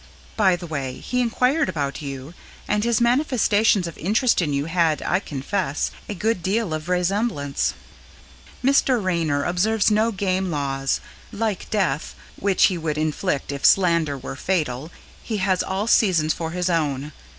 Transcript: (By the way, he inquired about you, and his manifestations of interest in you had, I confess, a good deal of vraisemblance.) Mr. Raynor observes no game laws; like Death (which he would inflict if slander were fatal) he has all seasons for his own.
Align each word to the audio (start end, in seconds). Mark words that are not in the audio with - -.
(By 0.35 0.55
the 0.55 0.65
way, 0.65 0.97
he 0.99 1.21
inquired 1.21 1.69
about 1.69 2.01
you, 2.01 2.33
and 2.67 2.83
his 2.83 2.99
manifestations 2.99 3.85
of 3.85 3.95
interest 3.99 4.41
in 4.41 4.51
you 4.51 4.65
had, 4.65 5.03
I 5.03 5.19
confess, 5.19 5.91
a 6.09 6.15
good 6.15 6.41
deal 6.41 6.73
of 6.73 6.87
vraisemblance.) 6.87 7.75
Mr. 8.63 8.99
Raynor 8.99 9.43
observes 9.45 9.91
no 9.91 10.11
game 10.11 10.49
laws; 10.49 11.01
like 11.31 11.69
Death 11.69 12.15
(which 12.35 12.63
he 12.63 12.79
would 12.79 12.97
inflict 12.97 13.51
if 13.51 13.63
slander 13.63 14.17
were 14.17 14.35
fatal) 14.35 14.89
he 15.21 15.37
has 15.37 15.61
all 15.61 15.85
seasons 15.85 16.33
for 16.33 16.49
his 16.49 16.67
own. 16.67 17.11